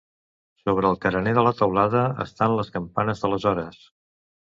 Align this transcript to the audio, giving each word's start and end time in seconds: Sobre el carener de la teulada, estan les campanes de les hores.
Sobre 0.61 0.87
el 0.91 0.95
carener 1.03 1.33
de 1.37 1.43
la 1.47 1.51
teulada, 1.59 2.01
estan 2.25 2.55
les 2.61 2.73
campanes 2.79 3.23
de 3.27 3.31
les 3.35 3.47
hores. 3.53 3.79